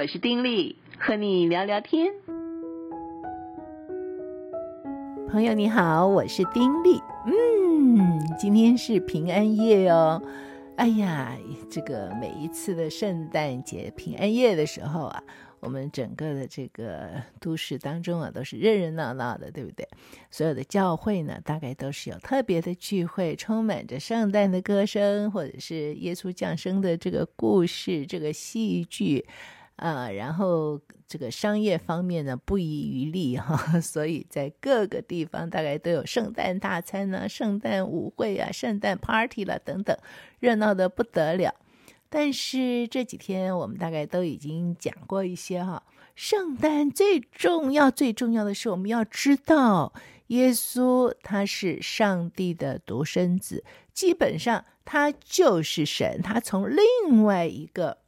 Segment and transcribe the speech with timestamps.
[0.00, 2.12] 我是丁力，和你聊聊天。
[5.28, 7.00] 朋友你好，我是丁力。
[7.26, 10.22] 嗯，今天是平安夜哦。
[10.76, 11.36] 哎呀，
[11.68, 15.20] 这个每一次的圣诞节、平安夜的时候啊。
[15.60, 19.84] 我们整个的这个都市当中啊，都是热热闹闹的，对不对？
[20.30, 29.26] 所有的教会呢，大概都是有特别的聚会，充满着圣诞的歌声，或者是耶稣降生的这个故事、这个戏剧
[29.78, 30.10] 啊。
[30.10, 39.96] 然后这个商业方面呢，不遗余力哈， 所以在各个地方大概都有圣诞大餐啊、圣诞舞会啊、圣诞 party 了等等，
[40.38, 41.54] 热闹的不得了。
[42.10, 45.82] 但是这几天我们大概都已经讲过一些哈，
[46.14, 49.92] 圣诞最重要、最重要的是我们要知道，
[50.28, 57.98] 耶稣他是上帝的独生子，基本上他就是神，他从另外一个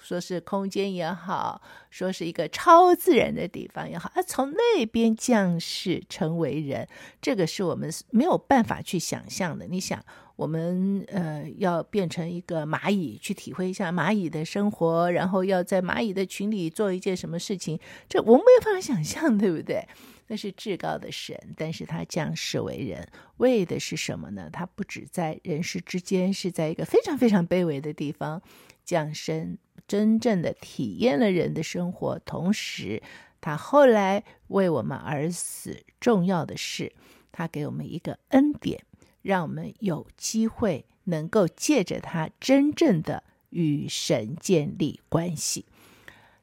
[0.00, 1.60] 说是空间也好，
[1.90, 6.88] 说是一个超自然的地方也好，他从那边降世成为人，
[7.20, 9.66] 这个是我们没有办法去想象的。
[9.66, 10.04] 你想。
[10.34, 19.86] 我们呃要变成一个蚂蚁，去体会一下蚂蚁的生活，然后要在蚂蚁的群里做一件什么事情，这我们没有办法想象，对不对？
[20.28, 24.48] 那是至高的神，但是他降世为人，为的是什么呢？
[24.50, 28.42] 他不止在人世之间，是在一个非常非常卑微的地方
[28.84, 33.02] 降生，真正的体验了人的生活，同时
[33.40, 35.84] 他后来为我们而死。
[36.00, 36.92] 重要的是，
[37.30, 38.84] 他给我们一个恩典。
[39.22, 45.64] 让我们有机会能够借着他真正的与神建立关系，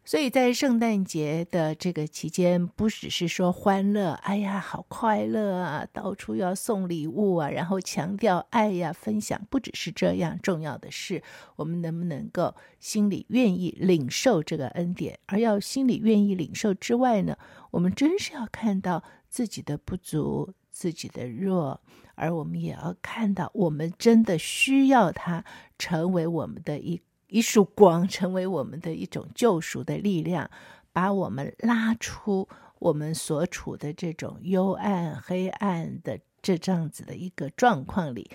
[0.10, 11.22] 所以在圣诞节的这个期间，不只是说欢乐，哎呀，好快乐啊，到处要送礼物啊，然后强调爱呀、分享，不只是这样，重要的是
[11.58, 17.38] 我们能不能够心里愿意领受这个恩典，而要心里愿意领受之外呢，
[17.70, 20.56] 我们真是要看到自己的不足。
[20.72, 21.82] 自己的弱，
[22.16, 25.44] 而我们也要看到，我们真的需要他
[25.78, 30.50] 成为我们的一一束光，成为我们的一种救赎的力量，
[30.92, 38.30] 把我们拉出我们所处的这种幽暗、黑暗的这这样子的一个状况里，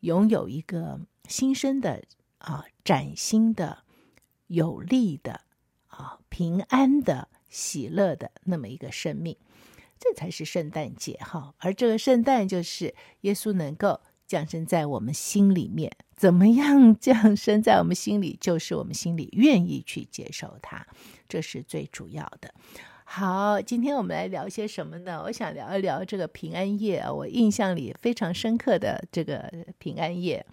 [0.00, 2.02] 拥有一个新生的
[2.38, 3.84] 啊、崭新的、
[4.46, 5.42] 有力的
[5.88, 9.36] 啊、平安的、喜乐的那么一个生命。
[10.00, 15.92] 这才是圣诞节哈，而这个圣诞就是耶稣能够降生在我们心里面。
[16.18, 18.36] 怎么样降生在我们心里？
[18.40, 20.84] 就是我们心里愿意去接受它，
[21.28, 22.52] 这是最主要的。
[23.04, 25.22] 好，今天我们来聊些什么呢？
[25.24, 30.44] 我想聊一聊这个平安夜，我印象里非常深刻的这个平安夜。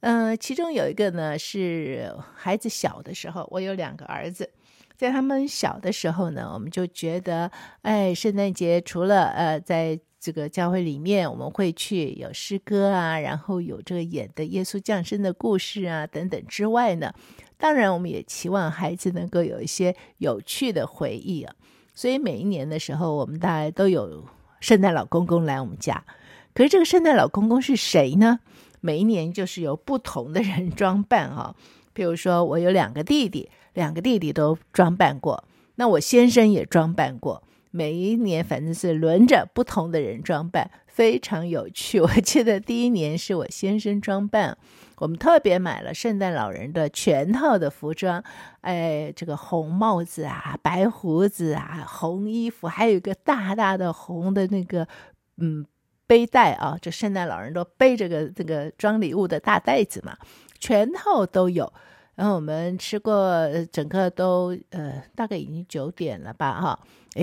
[0.00, 4.50] 嗯、呃，其中有一个呢是孩子小的时候，我有两个儿子。
[4.96, 7.50] 在他们小的时候呢，我们就觉得，
[7.82, 17.14] 哎，圣诞节除了呃，在这个教会里面我们会去有诗歌啊，然后有这个演的耶稣降生的故事啊等等之外呢，
[17.56, 21.54] 当然我们也期望孩子能够有一些有趣的回忆啊。
[21.94, 24.24] 所以每一年的时候，我们大概都有
[24.58, 26.04] 圣诞老公公来我们家。
[26.52, 28.40] 可是这个圣诞老公公是谁呢？
[28.80, 31.54] 每一年就是由不同的人 装扮啊。
[31.94, 33.48] 譬如说我有两个弟弟。
[33.74, 35.44] 两个弟弟都装扮过，
[35.74, 37.42] 那我先生也装扮过。
[37.70, 42.00] 每一年反正是轮着不同的人装扮，非常有趣。
[42.02, 44.56] 我记得第一年是我先生装扮，
[44.96, 48.24] 我们特别买了圣诞老人的全套的服装，
[48.62, 54.88] 哎，这个红帽子啊，白胡子啊，红衣服，还有一个大大的红的那个
[55.36, 55.66] 嗯
[56.06, 60.16] 背带啊，这圣诞老人都背着个这个装礼物的大袋子嘛，
[60.58, 61.72] 全套都有。
[62.16, 66.80] 然后我们吃过，整个都呃，大概已经九点了吧，哈，
[67.14, 67.22] 哎，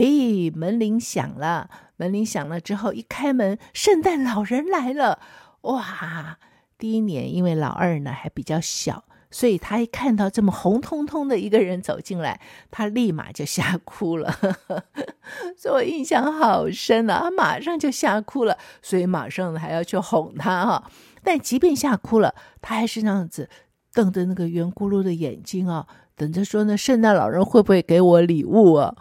[0.55, 5.19] 门铃响了，门铃响了之后，一开门，圣诞老人来了，
[5.61, 6.37] 哇！
[6.77, 12.39] 第一年因为老二呢还比较小，所以他一看到这么红彤彤的一个人走进来，
[12.69, 14.37] 他立马就吓哭了，
[15.57, 20.91] 所以我印象好深啊，他马上就吓哭了，所以马上还要去哄他哈。
[21.23, 23.49] 但即便吓哭了，他还是那样子。
[23.93, 28.95] 瞪着那个圆咕噜的眼睛啊，等着说呢，圣诞老人会不会给我礼物啊？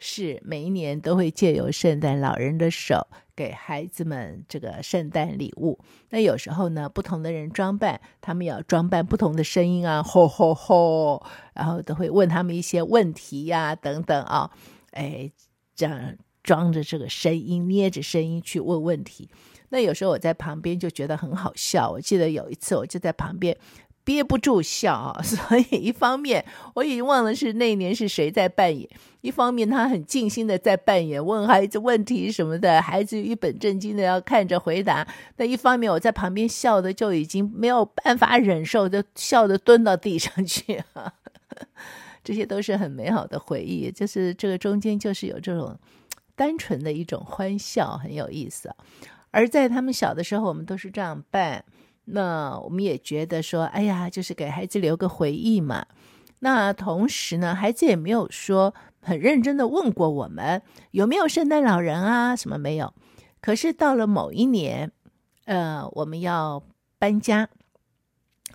[0.00, 5.78] 是每一年都会借由圣诞老人的手给孩子们这个圣诞礼物。
[6.10, 14.50] 那有时候呢，不同的人装扮，他们要装扮不同的声音啊，吼吼吼，然后都会问他们一些问题呀、等等啊，
[14.92, 15.30] 哎，
[15.74, 19.28] 这样装着这个声音，捏着声音去问问题。
[19.70, 21.90] 那有时候我在旁边就觉得很好笑。
[21.90, 23.54] 我记得有一次，我就在旁边。
[24.08, 25.20] 憋不住笑啊。
[25.20, 28.88] 所以一方面我已经忘了是那一年是谁在扮演，
[29.20, 35.06] 一方面他很尽心的在扮演，问孩子问题什么的，孩子一本正经的要看着回答。
[35.36, 41.12] 那一方面我在旁边笑的就已经没有办法忍受，就笑的蹲到地上去啊。
[42.24, 45.78] 这些都是很美好的回忆，就是这个中间就是有这种
[46.34, 48.74] 单纯的一种欢笑，很有意思。
[49.30, 51.62] 而在他们小的时候，我们都是这样办，
[52.10, 55.86] 那我们也觉得说，哎呀，就是给孩子留个回忆嘛。
[56.40, 60.62] 那同时呢，孩子也没有说很认真的问过我们
[60.92, 62.94] 有没有圣诞老人啊，什么没有。
[63.40, 64.90] 可是到了某一年，
[65.44, 66.62] 呃，我们要
[66.98, 67.48] 搬家，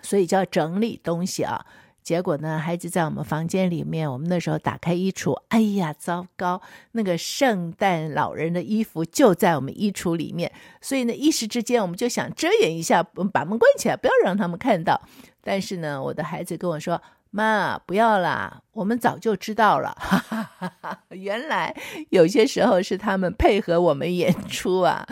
[0.02, 1.66] 所以就要整理东西啊。
[2.04, 6.62] 结果呢，孩子在我们房间里面，我们那时候打开衣橱，哎呀，糟糕！
[6.92, 10.52] 那个圣诞老人的衣服就在我们衣橱里面，
[10.82, 15.02] 所以呢，一时之间我们就想遮掩一下，把门关起来，不要让他们看到。
[15.42, 17.02] 但是呢，我的孩子跟我说
[17.32, 21.76] ：“妈，不要啦，我们早就知道了。”哈哈哈哈原来
[22.10, 25.08] 有些时候是他们配合我们演出啊，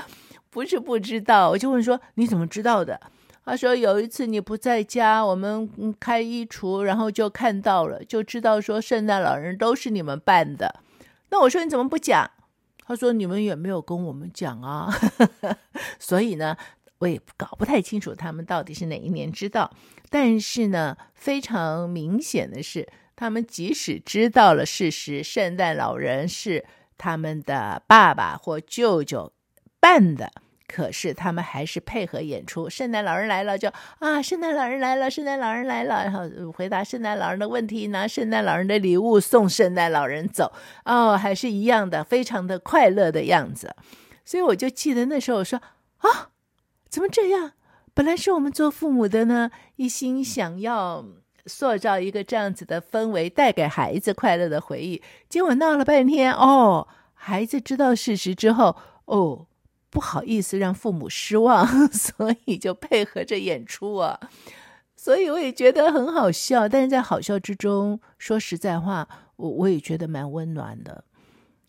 [0.50, 1.50] 不是不知道。
[1.50, 3.00] 我就问说：“你怎么知道的？”
[3.44, 5.68] 他说：“有一次你不在家，我们
[6.00, 10.82] 开衣橱，然后就看到了，就知道说圣诞老人都是你们扮的。
[11.30, 12.30] 那我说你怎么不讲？
[12.86, 14.94] 他说你们也没有跟我们讲啊。
[15.98, 16.56] 所以呢，
[17.00, 19.72] 我也搞不太清楚他们到底是哪一年知道。
[20.10, 26.64] 但是呢，非常明显的是，他们即使知道了事实，圣诞老人是
[26.98, 29.34] 他们的爸爸或舅舅
[29.80, 30.32] 扮的。”
[30.74, 33.70] 可是他们还是配合演出，圣诞老人来了就
[34.00, 40.54] 啊，圣诞老人来了，圣诞老人来了，然后回答圣诞老人的问题，拿圣诞老人的礼物送圣诞老人走，
[40.86, 43.76] 哦，还是一样的，非常的快乐的样子。
[44.24, 45.62] 所以我就记得那时候我说
[45.98, 46.30] 啊，
[46.88, 47.52] 怎么这样？
[47.94, 51.06] 本来是我们做父母的呢，一心想要
[51.46, 59.48] 塑造一个这样子的氛围，带给孩子快乐的回忆，结果闹了半天，哦，孩子知道事实之后，哦。
[59.92, 64.20] 不好意思让父母失望， 所以就配合着演出啊。
[64.96, 71.04] 所以我也觉得很好笑，但是在好笑之中，说实在话，我我也觉得蛮温暖的。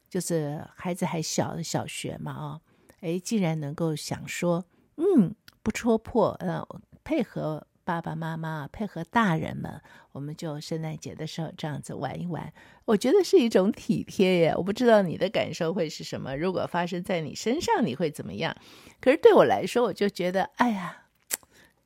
[0.09, 2.61] 就是孩子还小小学嘛，啊，
[3.01, 4.65] 哎，竟然能够想说，
[4.97, 6.67] 嗯，不戳破，呃，
[7.03, 7.67] 配合。
[7.85, 9.81] 爸爸妈妈配合大人们，
[10.13, 12.53] 我们就圣诞节的时候这样子玩一玩，
[12.85, 14.55] 我觉得是一种体贴耶。
[14.57, 18.57] 我不知道你的感受会是什么，如果发生在你身上，你会怎么样？
[19.01, 21.05] 可是对我来说，我就觉得，哎呀，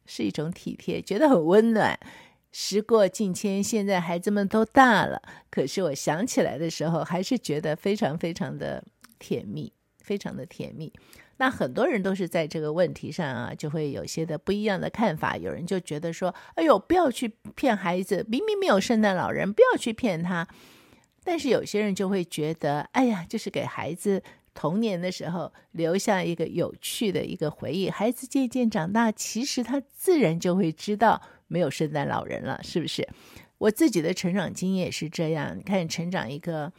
[0.05, 1.99] 是一种体贴，觉得很温暖。
[2.53, 5.21] 时过境迁，现在孩子们都大了，
[5.51, 8.83] 可是我想起来的时候，还是觉得非常非常的
[9.19, 9.71] 甜蜜，
[10.01, 10.91] 非常的甜蜜。
[11.39, 15.37] 那很多人都是在这个问题上啊，就会有些的不一样的看法。
[15.37, 20.49] 有人就觉得说：“哎呦，不要去骗孩子，明明没有圣诞老人，不要去骗他。”
[21.23, 24.23] 但是有些人就会觉得：“哎呀，就是给孩子
[24.55, 27.91] 童年的时候留下一个有趣的一个回忆。
[27.91, 33.07] 孩子渐渐长大，其实他自然就会知道没有圣诞老人了，是不是？”
[33.59, 35.57] 我自己的成长经验也是这样。
[35.57, 36.73] 你看，成长一个。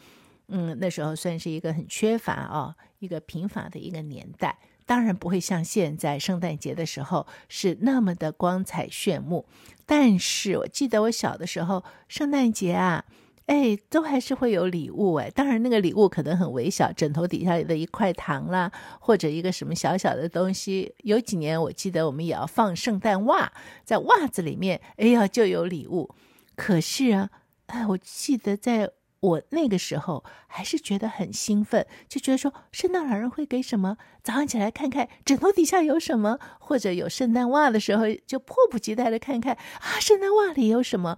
[0.50, 9.46] 嗯，那时候算是一个很缺乏哦，一个贫乏的一个年代，当然不会像现在圣诞节的时候是那么的光彩炫目。
[9.86, 13.06] 但是我记得我小的时候，圣诞节啊，
[13.46, 15.30] 哎，都还是会有礼物哎。
[15.30, 20.94] 当然那个礼物可能很微小，枕头底下的一块糖啦，或者一个什么小小的东西。
[21.04, 23.52] 有几年我记得我们也要放圣诞袜，
[23.86, 26.14] 在袜子里面，哎呀就有礼物。
[26.56, 27.30] 可是啊，
[27.68, 28.92] 哎，我记得在。
[29.20, 33.98] 我那个时候还是觉得很兴奋，就觉得说圣诞老人会给什么？
[34.24, 41.18] 早上起来看看枕头底下有什么，或者有圣诞袜的时候，就迫不及待的看看啊，圣诞袜里有什么？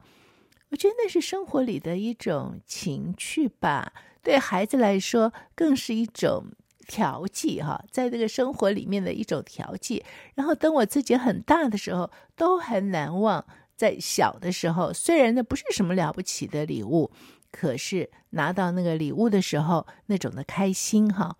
[0.70, 3.92] 我觉得那是生活里的一种情趣吧，
[4.22, 6.46] 对孩子来说更是一种
[6.88, 10.06] 调剂哈，在这个生活里面的一种调剂。
[10.36, 13.44] 然后等我自己很大的时候，都很难忘
[13.76, 17.12] 在小的时候，虽然那不是什么了不起的礼物。
[17.52, 21.36] 可是拿到那个礼物的时候，那种的开心哈，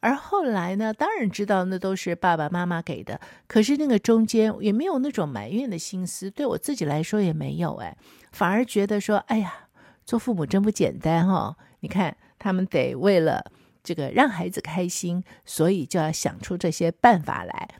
[0.00, 7.96] 而后来呢，当然知道那都是爸爸妈妈给的，可是那个中间也没有那种埋怨的心思，对我自己来说也没有哎，
[8.32, 9.68] 反而觉得说，哎呀，
[10.04, 11.56] 做父母真不简单哈！
[11.80, 13.50] 你看他们得为了
[13.82, 17.70] 这个让孩子开心，所以就要想出这些办法来。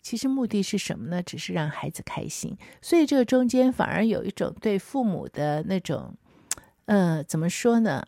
[0.00, 1.22] 其实目的是什么呢？
[1.22, 6.16] 只是让孩子开心，所以这个中间反而有一种对父母的那种。
[6.86, 8.04] 呃，怎么说呢？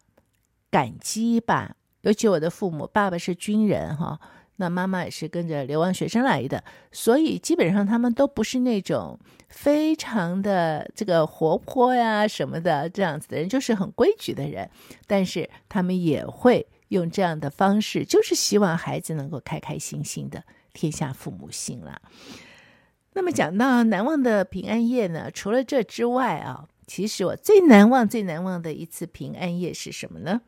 [0.71, 1.76] 感激吧。
[2.02, 4.21] 尤其我的父母，爸爸是军人哈，
[4.56, 9.18] 那妈妈也是跟着流亡学生来的，所以基本上他们都不是那种
[9.49, 14.71] 非常的这个活泼呀什么的这样子的人，就是很规矩的人。
[15.06, 22.00] 但是他们也会用这样的方式，就是希望孩子能够开开心心的，天下父母心啦。
[23.14, 30.43] 那么讲到难忘的平安夜呢，除了这之外啊，其实我最难忘、最难忘的一次平安夜是什么呢？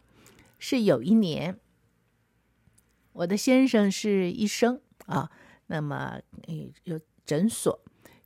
[0.58, 1.58] 是有一年。
[3.12, 5.30] 我的先生是医生啊，
[5.66, 6.20] 那么
[6.84, 7.80] 有诊所。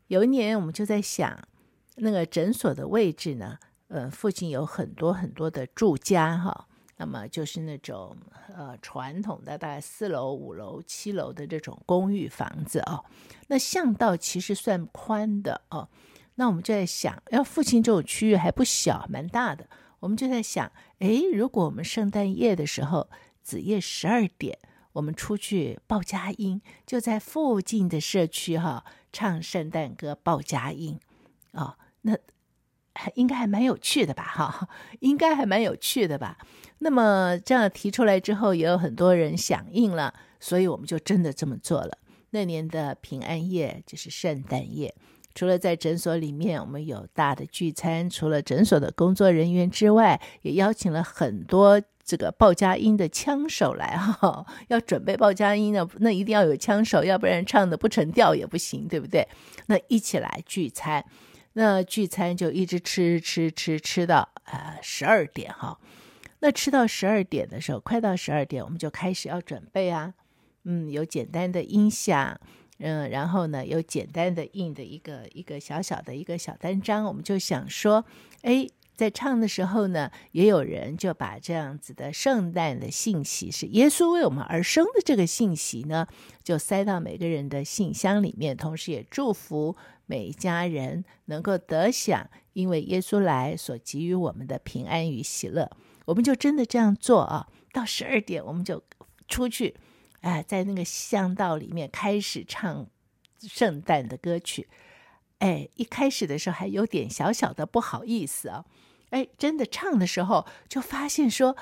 [0.08, 1.48] 有一年，我们就在想，
[1.96, 8.14] 那个诊所的位置呢，呃，附近有很多很多的住家哈，那么就是那种
[8.54, 13.02] 呃传统的大概四楼、五楼、七楼的这种公寓房子哦。
[13.46, 15.88] 那巷道其实算宽的哦。
[16.36, 19.68] 那我们就在想，要附近这种区域还不小，蛮大的。
[20.00, 23.08] 我们就在想，哎，如果我们圣诞夜的时候，
[23.42, 24.58] 子夜十二点。
[24.94, 31.00] 我们出去报佳音，就在附近的社区哈，唱圣诞歌报佳音，
[31.52, 32.14] 哦，那
[32.94, 34.68] 还应该还蛮有趣的吧哈，
[35.00, 36.36] 应该还蛮有趣的吧。
[36.80, 41.96] 那么这样提出来之后，也有很多人响应了，所以我们就真的这么做了。
[42.28, 44.94] 那年的平安夜就是圣诞夜，
[45.34, 51.80] 除了在诊所里面我们有大的聚餐，除了诊所的工作人员之外，也邀请了很多。
[52.04, 59.26] 这个报佳音的枪手来哈，要准备报佳音呢，那一定要有枪手，要不然唱的不成调也不行，对不对？
[59.66, 61.06] 那一起来聚餐，
[61.52, 65.78] 那聚餐就一直吃吃吃吃到呃十二点哈。
[66.40, 70.12] 那吃到十二点的时候，快到十二点，我们就开始要准备啊，
[70.64, 72.38] 嗯，有简单的音响，
[72.82, 78.04] 嗯，然后呢有简单的印的一个一个小小的一个小单张，我们就想说，
[78.42, 78.66] 哎。
[78.94, 86.06] 在唱的时候呢，也有人就把这样子的圣诞的信息，是耶稣为我们而生的这个信息呢，
[86.44, 89.74] 就塞到每个人的信箱里面，同时也祝福
[90.06, 95.68] 每一家人能够得享，因为耶稣来所给予我们的平安与喜乐。
[96.04, 98.80] 我们就真的这样做啊，到十二点我们就
[99.26, 99.74] 出去，
[100.22, 102.88] 哎，在那个巷道里面开始唱
[103.40, 104.68] 圣诞的歌曲。
[105.38, 108.64] 哎，一开始的时候还有点小小的不好意思啊，
[109.10, 111.56] 哎，真的唱的时候就发现说，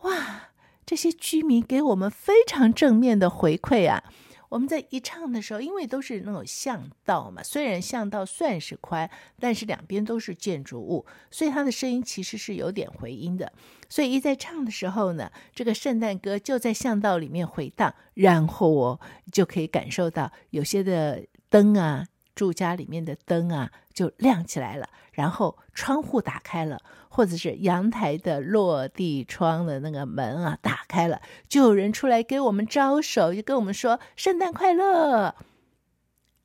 [0.00, 0.50] 哇，
[0.84, 4.04] 这些居民给我们非常正面的回馈啊。
[4.50, 13.50] 我们在一唱的时候，因为都是那种巷道嘛，虽然巷道算是宽，但是两边都是建筑物，所以它的声音其实是有点回音的。
[13.88, 19.00] 所以一在唱的时候呢，这个圣诞歌就在巷道里面回荡，然后我
[19.32, 22.06] 就可以感受到有些的灯啊。
[22.40, 26.80] 住家里面的灯啊，就亮起来了，然后窗户打开了，
[27.10, 31.20] 或者是阳台的落地窗的那个门啊打开了，
[31.50, 35.34] 就有人出来给我们招手，就跟我们说“圣诞快乐”。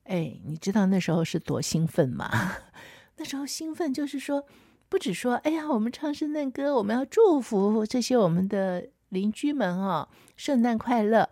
[0.04, 2.30] 哎，你知道那时候是多兴奋吗？
[3.16, 4.46] 那时候兴奋就是说，
[4.90, 11.30] 不只说“哎呀，我们唱圣诞歌，我们要祝福这些我们的邻居们哦，圣诞快乐”，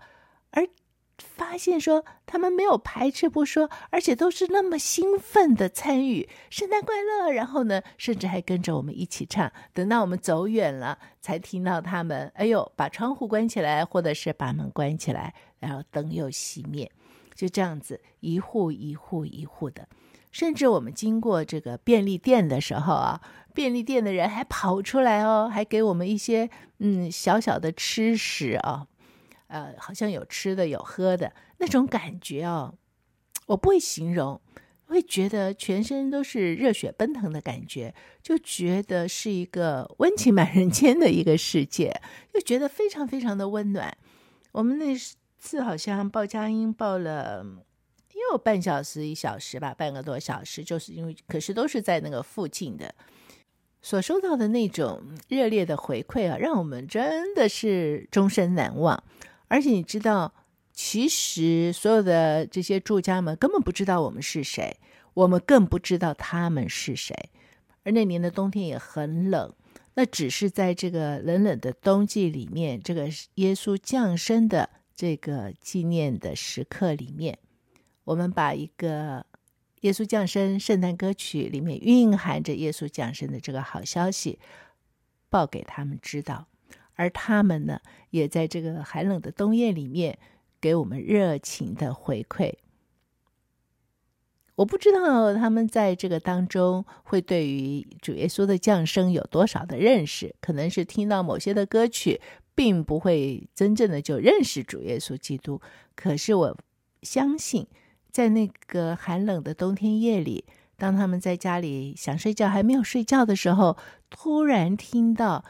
[0.51, 0.65] 而。
[1.17, 9.51] 发现说他们没有排斥不说，而且都是那么兴奋的参与圣诞快乐，然后呢，甚至还跟着我们一起唱。
[9.73, 16.91] 等到我们走远了，才听到他们哎呦，把窗户关起来，或者是把门关起来，然后灯又熄灭，
[17.35, 19.87] 就这样子一户一户一户的。
[20.31, 23.21] 甚至我们经过这个便利店的时候啊，
[23.53, 28.87] 便利店的人还跑出来哦，还给我们一些嗯小小的吃食啊。
[29.53, 32.73] 呃，好像有吃的有喝的那种感觉哦，
[33.45, 34.41] 我不会形容，
[34.87, 37.93] 会觉得全身都是热血奔腾的感觉，
[38.23, 42.01] 就觉得是一个温情满人间的一个世界，
[42.33, 43.95] 就觉得非常非常的温暖。
[44.53, 44.95] 我们那
[45.37, 47.45] 次好像报佳音报了
[48.13, 52.95] 也有半小时一小时吧，半个多小时，就是因为可是都是在那个附近的，
[53.83, 59.03] 所收到的那种热烈的回馈啊，让我们真的是终身难忘。
[59.47, 60.33] 而且你知道，
[60.71, 64.77] 其实所有的这些住家们根本不知道我们是谁，
[65.13, 67.29] 我们更不知道他们是谁。
[67.83, 69.53] 而那年的冬天也很冷，
[69.95, 77.37] 那只是在这个冷冷的冬季里面，这个耶稣降生的这个纪念的时刻里面，
[78.05, 79.25] 我们把一个
[79.81, 84.39] 耶稣降生圣诞歌曲里面蕴含着耶稣降生的这个好消息
[85.29, 86.47] 报给他们知道。
[86.95, 90.17] 而他们呢，也在这个寒冷的冬夜里面
[90.61, 92.53] 给我们热情的回馈。
[94.55, 102.21] 我不知道他们在这个当中会对于主耶稣的降生有多少的认识，可能是听到某些的歌曲，
[102.53, 105.59] 并不会真正的就认识主耶稣基督。
[105.95, 106.57] 可是我
[107.01, 107.65] 相信，
[108.11, 110.45] 在那个寒冷的冬天夜里，
[110.77, 113.75] 当他们在家里想睡觉还没有睡觉的时候，
[114.11, 115.43] 突然听到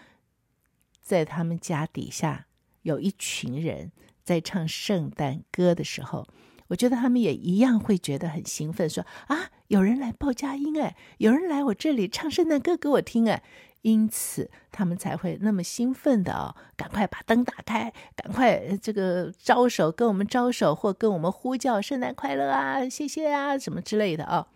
[1.04, 2.48] 在他们家底下
[2.82, 3.92] 有一群人
[4.24, 6.26] 在唱圣诞歌的时候，
[6.70, 13.44] 我觉得他们也一样会觉得很兴奋，说啊，有人来报佳音哎，有人来我这里唱圣诞歌给我听哎，
[13.82, 24.48] 因此他们才会那么兴奋的哦，赶快把灯打开，赶快这个招手跟我们招手，或跟我们呼叫圣诞快乐啊，谢谢啊，什么之类的哦，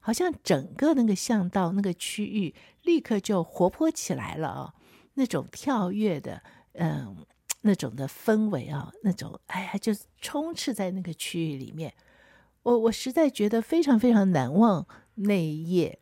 [0.00, 4.74] 好像整个那个巷道那个区域立刻就活泼起来了哦，
[5.14, 6.42] 那种跳跃的
[6.72, 7.26] 嗯。
[7.66, 9.90] 那种的氛围啊，那种哎呀，就
[10.20, 11.94] 充斥在那个区域里面。
[12.62, 15.98] 我我实在觉得非常非常难忘那一夜。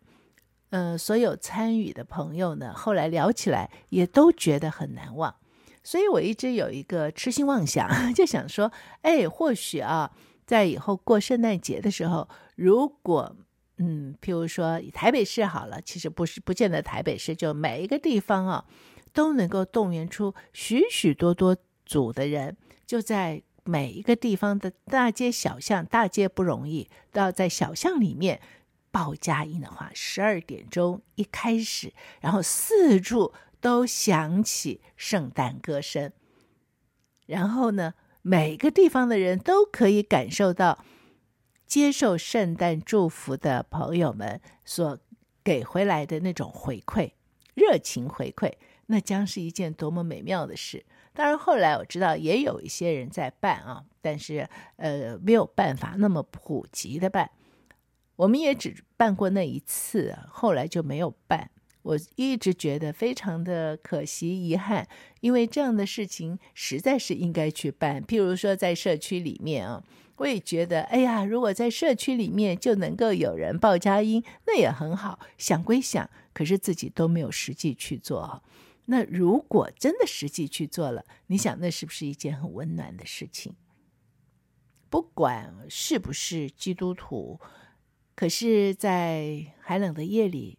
[0.71, 5.37] 呃，所有参与的朋友呢，后来聊起来也都觉得很难忘。
[5.85, 10.11] 所以我一直有一个痴心妄想， 就想说，哎，或许啊，
[10.45, 13.37] 在以后过圣诞节的时候，如果
[13.77, 18.65] 嗯，譬如说台北市好了，其实不是不见得台北市，就每一个地方啊。
[19.13, 28.41] 都能够动员出许许多多组的人，就在每一个地方的大街小巷，大街不容易，都要在小巷里面
[28.91, 36.13] 报佳音的话，十二点钟一开始，然后四处都响起圣诞歌声，
[37.27, 40.85] 然后呢，每个地方的人都可以感受到
[41.67, 44.99] 接受圣诞祝福的朋友们所
[45.45, 47.13] 给回来的那种回馈，
[47.55, 48.53] 热情回馈。
[48.93, 50.85] 那将是一件多么美妙的事！
[51.15, 54.47] 当然，后来我知道也有一些人在办啊，但是
[54.77, 57.31] 呃，没有办法那么普及的办。
[58.17, 61.51] 我们也只办过那一次，后来就没有办。
[61.81, 64.87] 我一直觉得非常的可惜、遗憾，
[65.21, 68.03] 因为这样的事情实在是应该去办。
[68.03, 69.83] 譬如说，在社区里面啊，
[70.17, 75.19] 我也觉得，哎呀，如果在社区里面就能够有人报佳音，那也很好。
[75.39, 78.43] 想归想，可是自己都没有实际去做。
[78.87, 83.55] 那如果真的实际去做了，你想那是不是一件很温暖的事情？
[84.91, 87.41] 不管是不是基督徒，
[88.15, 90.59] 可是，在寒冷的夜里，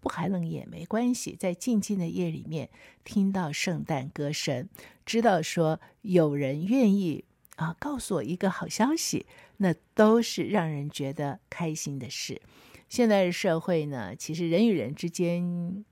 [0.00, 2.68] 不寒冷也没关系，在静静的夜里面
[3.04, 4.68] 听到圣诞歌声，
[5.06, 7.24] 知道说有人愿意
[7.56, 9.24] 啊告诉我一个好消息，
[9.58, 12.42] 那都是让人觉得开心的事。
[12.88, 15.84] 现在的社会呢，其实人与人之间。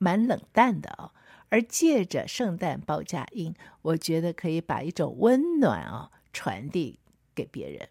[0.00, 1.12] 蛮冷淡的哦，
[1.50, 6.98] 而借着圣诞报佳音，我觉得可以把一种温暖、哦、传递
[7.34, 7.86] 给别人，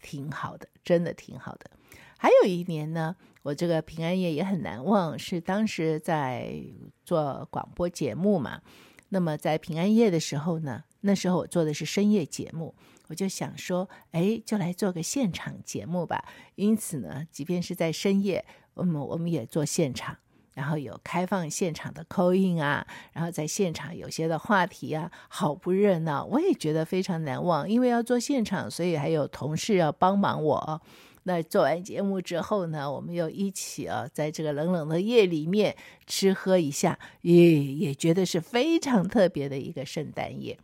[0.00, 1.70] 挺好的，真的挺好的。
[2.16, 6.64] 还有一年呢，我这个平安夜也很难忘，是当时在
[7.04, 8.62] 做广播节目嘛。
[9.10, 12.74] 那么在平安夜的时候呢，那时候我做的是深夜节目，
[13.08, 16.24] 我就想说，哎，就来做个现场节目吧。
[16.54, 20.16] 因此呢，即便是在深夜，我们我们也做现场。
[20.54, 27.68] 然后有开放现场的 call in 啊，然后在现场有些的话题啊，好不热闹，我也觉得非常难忘。
[27.68, 30.80] 因为要做现场，所以还有同事要帮忙我。
[31.26, 35.74] 那做完节目之后呢，我们又一起啊，在这个冷冷的夜里面
[36.06, 40.58] 吃喝一下，也也觉得是非常特别的一个圣诞夜。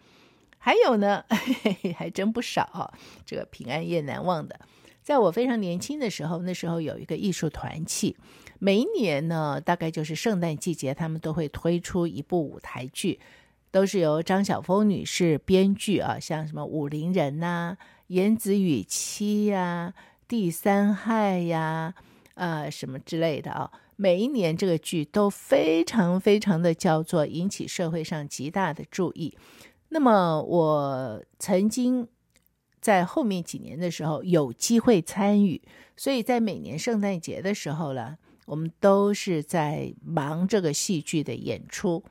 [0.59, 2.93] 还有呢，嘿嘿，还真不少，
[3.25, 4.61] 这个平安夜难忘的。
[5.03, 8.15] 在我非常年轻的时候，那时候有一个艺术团契。
[8.63, 13.19] 每一年呢，大概就是圣诞季节，他们都会推出一部舞台剧，
[13.71, 19.95] 都是由张晓风女士编剧啊，像什么《武陵人》呐，《言子与妻》呀，
[20.29, 21.95] 《第三害》呀，
[22.35, 23.71] 呃，什么之类的啊。
[23.97, 29.35] 每一年这个剧都非常非常的叫做引起社会上极大的注意。
[29.89, 32.07] 那么我曾经
[32.79, 35.63] 在后面几年的时候有机会参与，
[35.97, 38.19] 所以在每年圣诞节的时候呢。
[38.51, 42.03] 我们都是在忙这个戏剧的演出，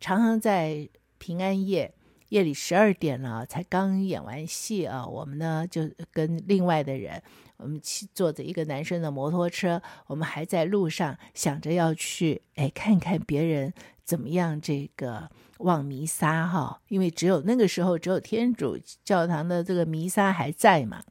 [0.00, 1.94] 常常在平安夜
[2.30, 5.06] 夜里十二点了才刚演完戏啊。
[5.06, 7.22] 我们呢就跟另外的人，
[7.58, 21.04] 我们骑坐着一个男生的摩托车，我们还在路上想着要去哎看看别人怎么样这个望弥撒哈，因为只有那个时候只有天主教堂的这个弥撒还在嘛。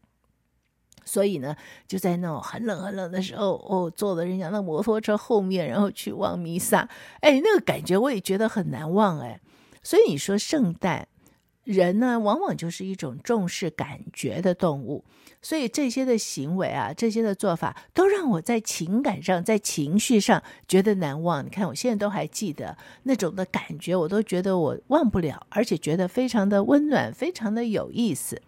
[1.05, 1.55] 所以呢，
[1.87, 6.87] 就在那种很冷很冷的时候，哦，坐的人家那摩托车后面，然后去望弥撒，
[7.21, 9.39] 哎，那个感觉我也觉得很难忘，哎。
[9.81, 11.07] 所以你说圣诞，
[11.65, 15.03] 人呢，往往就是一种重视感觉的动物，
[15.41, 21.45] 所以这些的行为啊，这些的做法，都让我在情感上、在情绪上觉得难忘。
[21.45, 28.41] 你看，我现在都还记得那种的感觉，我都觉得我忘不了，而且觉得非常的温暖，非常的有意思。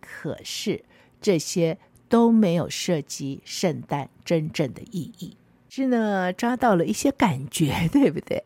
[0.00, 0.84] 可是
[1.20, 5.36] 这些都没有涉及圣诞真正的意义，
[5.68, 8.44] 是呢，抓到了一些感觉，对不对？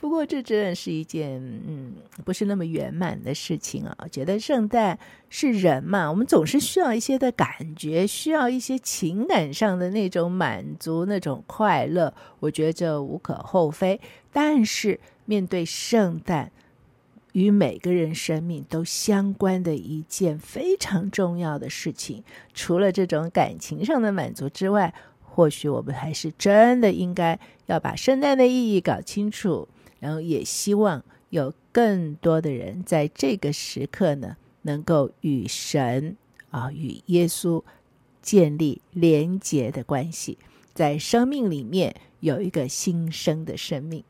[0.00, 4.06] 不过这真的是一件嗯，不是那么圆满的事情啊。
[4.12, 4.96] 觉得圣诞
[5.28, 12.14] 是人嘛，我们总是需要一些的感觉，需要一些情感上的那种满足、那种快乐。
[12.38, 14.00] 我觉得这无可厚非。
[14.32, 16.52] 但是面对圣诞，
[17.38, 29.68] 与每个人生命都相关的一件非常重要的事情，除了这种感情上的满足之外，或许我们还是真的应该要把圣诞的意义搞清楚。
[30.00, 36.16] 然后也希望有更多的人在这个时刻呢，能够与神
[36.50, 37.62] 啊，与耶稣
[38.20, 40.38] 建立连结的关系，
[40.74, 44.02] 在生命里面有一个新生的生命。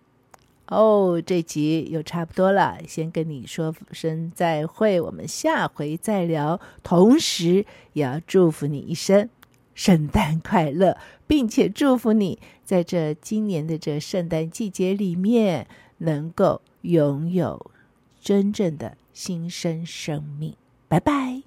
[0.68, 6.60] 哦，这集又差不多了，先跟你说声再会，我们下回再聊。
[6.82, 9.28] 同时也要祝福你一生
[9.74, 10.96] 圣诞快乐。
[11.26, 15.66] 并且祝福你，在这今年的这圣诞季节里面，
[15.98, 17.70] 能够拥有
[18.18, 20.54] 真正的新生生命。
[20.88, 21.42] 拜拜。